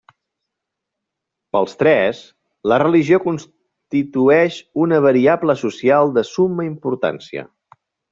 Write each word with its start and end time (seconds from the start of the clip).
Pels 1.55 1.75
tres, 1.81 2.21
la 2.73 2.79
religió 2.83 3.19
constitueix 3.27 4.57
una 4.87 5.03
variable 5.09 5.57
social 5.65 6.15
de 6.17 6.25
summa 6.35 6.67
importància. 6.71 7.45